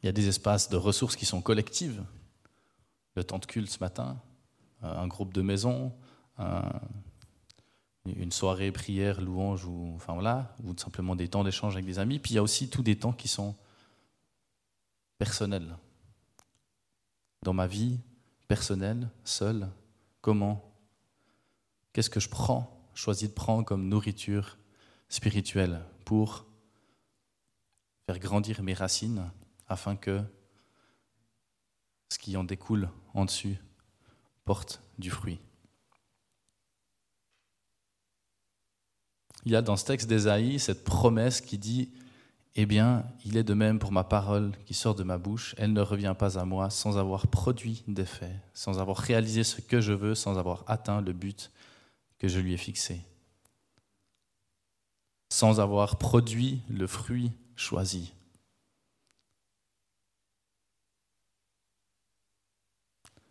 Il 0.01 0.05
y 0.05 0.07
a 0.07 0.13
des 0.13 0.29
espaces 0.29 0.69
de 0.69 0.77
ressources 0.77 1.17
qui 1.17 1.25
sont 1.25 1.41
collectives. 1.41 2.05
Le 3.17 3.25
temps 3.25 3.38
de 3.38 3.45
culte 3.45 3.69
ce 3.69 3.79
matin, 3.79 4.17
un 4.81 5.07
groupe 5.07 5.34
de 5.34 5.41
maison, 5.41 5.91
une 8.05 8.31
soirée 8.31 8.72
prière, 8.72 9.19
louange, 9.19 9.65
ou, 9.65 9.91
enfin 9.95 10.13
voilà, 10.13 10.55
ou 10.63 10.74
simplement 10.77 11.17
des 11.17 11.27
temps 11.27 11.43
d'échange 11.43 11.74
avec 11.74 11.86
des 11.86 12.00
amis. 12.00 12.19
Puis 12.19 12.31
il 12.31 12.36
y 12.36 12.39
a 12.39 12.43
aussi 12.43 12.69
tous 12.69 12.84
des 12.84 12.98
temps 12.98 13.13
qui 13.13 13.27
sont 13.27 13.55
personnels. 15.17 15.75
Dans 17.46 17.54
ma 17.54 17.68
vie 17.68 18.00
personnelle, 18.48 19.08
seule, 19.24 19.70
comment 20.22 20.74
Qu'est-ce 21.94 22.10
que 22.10 22.20
je 22.20 22.28
prends, 22.28 22.90
choisis 22.96 23.30
de 23.30 23.36
prendre 23.36 23.64
comme 23.64 23.88
nourriture 23.88 24.58
spirituelle 25.10 25.86
pour 26.06 26.48
faire 28.08 28.18
grandir 28.18 28.64
mes 28.64 28.74
racines 28.74 29.32
afin 29.68 29.96
que 29.96 30.24
ce 32.10 32.18
qui 32.18 32.36
en 32.36 32.44
découle 32.44 32.90
en 33.14 33.25
dessus 33.25 33.60
porte 34.44 34.82
du 34.98 35.12
fruit. 35.12 35.40
il 39.46 39.52
y 39.52 39.56
a 39.56 39.62
dans 39.62 39.78
ce 39.78 39.86
texte 39.86 40.10
d'Ésaïe 40.10 40.60
cette 40.60 40.84
promesse 40.84 41.40
qui 41.40 41.60
dit 41.60 41.92
Eh 42.57 42.65
bien, 42.65 43.05
il 43.25 43.35
est 43.35 43.43
de 43.43 43.53
même 43.53 43.79
pour 43.79 43.91
ma 43.91 44.05
parole 44.05 44.53
qui 44.65 44.74
sort 44.74 44.95
de 44.95 45.03
ma 45.03 45.17
bouche, 45.17 45.55
elle 45.57 45.74
ne 45.74 45.81
revient 45.81 46.15
pas 46.17 46.39
à 46.39 46.45
moi 46.45 46.69
sans 46.69 46.97
avoir 46.97 47.27
produit 47.27 47.83
d'effet, 47.88 48.31
sans 48.53 48.79
avoir 48.79 48.97
réalisé 48.97 49.43
ce 49.43 49.59
que 49.59 49.81
je 49.81 49.91
veux, 49.91 50.15
sans 50.15 50.38
avoir 50.38 50.63
atteint 50.67 51.01
le 51.01 51.12
but 51.12 51.51
que 52.17 52.29
je 52.29 52.39
lui 52.39 52.53
ai 52.53 52.57
fixé, 52.57 53.01
sans 55.29 55.59
avoir 55.59 55.97
produit 55.97 56.62
le 56.69 56.88
fruit 56.88 57.33
choisi. 57.57 58.13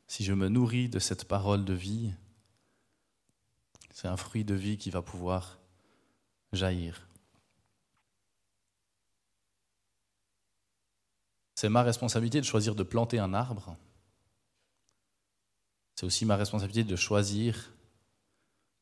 Si 0.07 0.23
je 0.23 0.35
me 0.35 0.49
nourris 0.49 0.91
de 0.91 0.99
cette 0.99 1.25
parole 1.25 1.65
de 1.65 1.73
vie, 1.73 2.13
c'est 3.91 4.07
un 4.07 4.19
fruit 4.19 4.45
de 4.45 4.55
vie 4.55 4.77
qui 4.77 4.91
va 4.91 5.01
pouvoir 5.01 5.59
jaillir. 6.53 7.09
C'est 11.65 11.71
ma 11.71 11.83
responsabilité 11.83 12.43
de 12.43 12.45
choisir 12.45 12.75
de 12.75 12.83
planter 12.83 13.19
un 13.19 13.33
arbre. 13.33 13.75
C'est 15.95 16.05
aussi 16.05 16.27
ma 16.27 16.37
responsabilité 16.37 16.85
de 16.85 16.95
choisir 16.95 17.73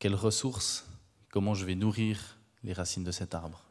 quelles 0.00 0.16
ressources, 0.16 0.84
comment 1.30 1.54
je 1.54 1.64
vais 1.64 1.76
nourrir 1.76 2.38
les 2.64 2.72
racines 2.72 3.04
de 3.04 3.12
cet 3.12 3.36
arbre. 3.36 3.70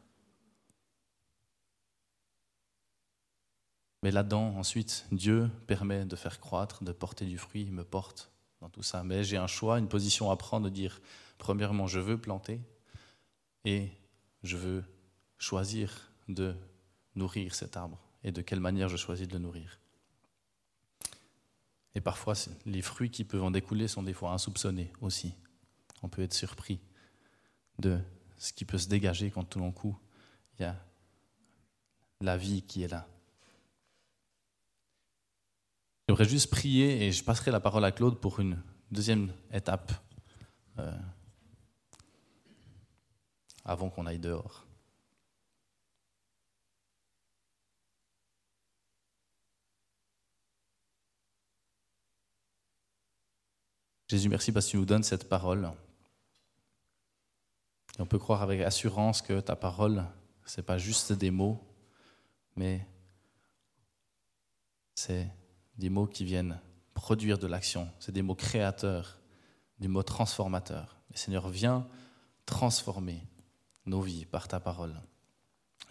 Mais 4.02 4.10
là-dedans, 4.10 4.56
ensuite, 4.56 5.04
Dieu 5.12 5.50
permet 5.66 6.06
de 6.06 6.16
faire 6.16 6.40
croître, 6.40 6.82
de 6.82 6.92
porter 6.92 7.26
du 7.26 7.36
fruit, 7.36 7.64
il 7.64 7.72
me 7.72 7.84
porte 7.84 8.32
dans 8.62 8.70
tout 8.70 8.82
ça. 8.82 9.04
Mais 9.04 9.24
j'ai 9.24 9.36
un 9.36 9.46
choix, 9.46 9.78
une 9.78 9.88
position 9.88 10.30
à 10.30 10.38
prendre, 10.38 10.70
de 10.70 10.74
dire, 10.74 11.02
premièrement, 11.36 11.86
je 11.86 12.00
veux 12.00 12.18
planter, 12.18 12.62
et 13.66 13.90
je 14.42 14.56
veux 14.56 14.82
choisir 15.36 16.10
de 16.28 16.56
nourrir 17.14 17.54
cet 17.54 17.76
arbre 17.76 17.98
et 18.24 18.32
de 18.32 18.42
quelle 18.42 18.60
manière 18.60 18.88
je 18.88 18.96
choisis 18.96 19.26
de 19.26 19.34
le 19.34 19.40
nourrir. 19.40 19.78
Et 21.94 22.00
parfois, 22.00 22.34
les 22.64 22.82
fruits 22.82 23.10
qui 23.10 23.24
peuvent 23.24 23.42
en 23.42 23.50
découler 23.50 23.88
sont 23.88 24.02
des 24.02 24.14
fois 24.14 24.32
insoupçonnés 24.32 24.92
aussi. 25.00 25.34
On 26.02 26.08
peut 26.08 26.22
être 26.22 26.34
surpris 26.34 26.80
de 27.78 28.00
ce 28.38 28.52
qui 28.52 28.64
peut 28.64 28.78
se 28.78 28.88
dégager 28.88 29.30
quand 29.30 29.44
tout 29.44 29.60
d'un 29.60 29.72
coup, 29.72 29.98
il 30.58 30.62
y 30.62 30.64
a 30.64 30.76
la 32.20 32.36
vie 32.36 32.62
qui 32.62 32.82
est 32.82 32.88
là. 32.88 33.06
J'aimerais 36.08 36.24
juste 36.24 36.50
prier 36.50 37.06
et 37.06 37.12
je 37.12 37.22
passerai 37.22 37.50
la 37.50 37.60
parole 37.60 37.84
à 37.84 37.92
Claude 37.92 38.18
pour 38.18 38.40
une 38.40 38.60
deuxième 38.90 39.32
étape. 39.52 39.92
Euh, 40.78 40.98
avant 43.64 43.90
qu'on 43.90 44.06
aille 44.06 44.18
dehors. 44.18 44.66
Jésus, 54.12 54.28
merci 54.28 54.52
parce 54.52 54.66
que 54.66 54.72
tu 54.72 54.76
nous 54.76 54.84
donnes 54.84 55.04
cette 55.04 55.26
parole. 55.26 55.72
Et 57.98 58.02
on 58.02 58.04
peut 58.04 58.18
croire 58.18 58.42
avec 58.42 58.60
assurance 58.60 59.22
que 59.22 59.40
ta 59.40 59.56
parole, 59.56 60.04
ce 60.44 60.60
n'est 60.60 60.66
pas 60.66 60.76
juste 60.76 61.14
des 61.14 61.30
mots, 61.30 61.66
mais 62.54 62.86
c'est 64.94 65.30
des 65.78 65.88
mots 65.88 66.06
qui 66.06 66.26
viennent 66.26 66.60
produire 66.92 67.38
de 67.38 67.46
l'action. 67.46 67.88
C'est 68.00 68.12
des 68.12 68.20
mots 68.20 68.34
créateurs, 68.34 69.18
des 69.78 69.88
mots 69.88 70.02
transformateurs. 70.02 70.98
Le 71.10 71.16
Seigneur, 71.16 71.48
vient 71.48 71.88
transformer 72.44 73.26
nos 73.86 74.02
vies 74.02 74.26
par 74.26 74.46
ta 74.46 74.60
parole. 74.60 75.00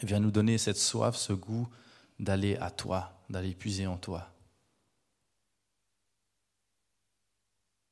Viens 0.03 0.19
nous 0.19 0.29
donner 0.29 0.59
cette 0.59 0.77
soif, 0.77 1.15
ce 1.15 1.33
goût 1.33 1.67
d'aller 2.19 2.55
à 2.57 2.69
toi, 2.69 3.19
d'aller 3.31 3.55
puiser 3.55 3.87
en 3.87 3.97
toi. 3.97 4.31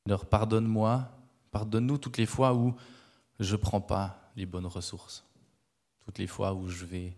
Alors 0.09 0.25
pardonne-moi, 0.25 1.07
pardonne-nous 1.51 1.99
toutes 1.99 2.17
les 2.17 2.25
fois 2.25 2.55
où 2.55 2.75
je 3.39 3.55
ne 3.55 3.61
prends 3.61 3.79
pas 3.79 4.31
les 4.35 4.47
bonnes 4.47 4.65
ressources, 4.65 5.23
toutes 5.99 6.17
les 6.17 6.25
fois 6.25 6.55
où 6.55 6.67
je 6.67 6.83
vais 6.83 7.15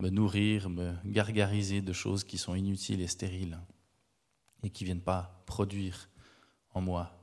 me 0.00 0.10
nourrir, 0.10 0.68
me 0.68 0.94
gargariser 1.06 1.80
de 1.80 1.94
choses 1.94 2.22
qui 2.22 2.36
sont 2.36 2.54
inutiles 2.54 3.00
et 3.00 3.06
stériles 3.06 3.58
et 4.62 4.68
qui 4.68 4.84
ne 4.84 4.88
viennent 4.88 5.00
pas 5.00 5.42
produire 5.46 6.10
en 6.74 6.82
moi 6.82 7.18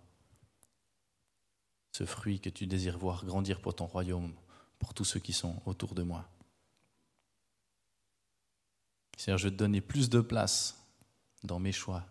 ce 1.92 2.08
fruit 2.08 2.40
que 2.40 2.50
tu 2.50 2.66
désires 2.66 2.98
voir 2.98 3.26
grandir 3.26 3.62
pour 3.62 3.76
ton 3.76 3.86
royaume, 3.86 4.34
pour 4.80 4.96
tous 4.96 5.06
ceux 5.06 5.20
qui 5.20 5.34
sont 5.34 5.62
autour 5.68 5.94
de 5.94 6.02
moi. 6.02 6.28
Seigneur, 9.18 9.38
je 9.38 9.50
veux 9.50 9.52
te 9.52 9.58
donner 9.58 9.82
plus 9.82 10.10
de 10.10 10.20
place 10.20 10.84
dans 11.44 11.60
mes 11.60 11.72
choix, 11.72 12.08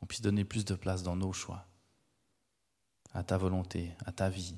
qu'on 0.00 0.06
puisse 0.06 0.22
donner 0.22 0.44
plus 0.44 0.64
de 0.64 0.74
place 0.74 1.02
dans 1.02 1.14
nos 1.14 1.32
choix, 1.32 1.66
à 3.12 3.22
ta 3.22 3.36
volonté, 3.36 3.92
à 4.06 4.12
ta 4.12 4.30
vie. 4.30 4.56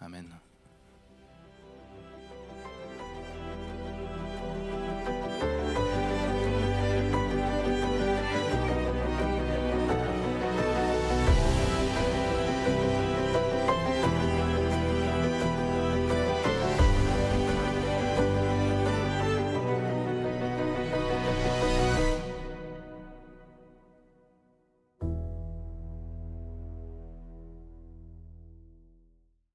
Amen. 0.00 0.39